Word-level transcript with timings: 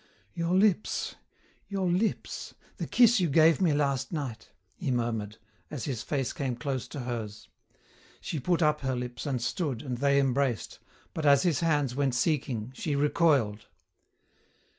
"Your 0.33 0.55
lips, 0.55 1.13
your 1.67 1.87
lips 1.87 2.55
the 2.77 2.87
kiss 2.87 3.19
you 3.19 3.29
gave 3.29 3.61
me 3.61 3.71
last 3.71 4.11
night" 4.11 4.49
he 4.79 4.89
murmured, 4.89 5.37
as 5.69 5.85
his 5.85 6.01
face 6.01 6.33
came 6.33 6.55
close 6.55 6.87
to 6.87 7.01
hers. 7.01 7.49
She 8.19 8.39
put 8.39 8.63
up 8.63 8.81
her 8.81 8.95
lips 8.95 9.27
and 9.27 9.39
stood, 9.39 9.83
and 9.83 9.99
they 9.99 10.19
embraced, 10.19 10.79
but 11.13 11.27
as 11.27 11.43
his 11.43 11.59
hands 11.59 11.93
went 11.93 12.15
seeking 12.15 12.71
she 12.73 12.95
recoiled. 12.95 13.67